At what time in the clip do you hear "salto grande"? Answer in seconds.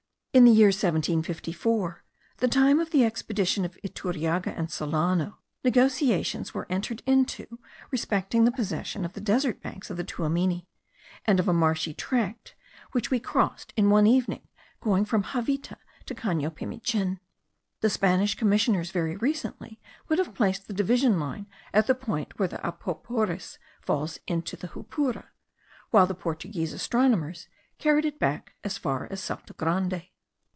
29.21-30.03